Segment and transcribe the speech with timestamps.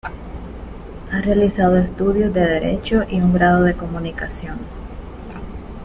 [1.11, 4.57] Ha realizado estudios de derecho y un grado de comunicación.